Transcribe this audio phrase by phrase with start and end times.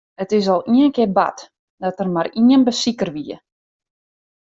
[0.23, 1.39] It is al in kear bard
[1.81, 3.37] dat der mar ien besiker wie.